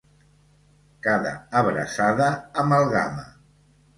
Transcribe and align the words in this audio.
Cada 1.07 1.33
abraçada, 1.59 2.31
amalgama. 2.61 3.25